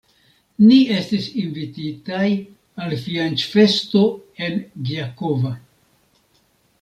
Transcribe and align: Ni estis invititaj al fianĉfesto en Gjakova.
Ni 0.67 0.77
estis 0.99 1.25
invititaj 1.41 2.29
al 2.85 2.95
fianĉfesto 3.03 4.01
en 4.47 4.57
Gjakova. 4.89 5.53